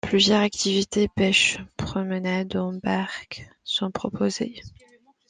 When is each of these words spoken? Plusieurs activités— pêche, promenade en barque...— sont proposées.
Plusieurs 0.03 0.41
activités— 0.41 1.07
pêche, 1.15 1.59
promenade 1.77 2.55
en 2.57 2.73
barque...— 2.73 3.47
sont 3.63 3.91
proposées. 3.91 4.59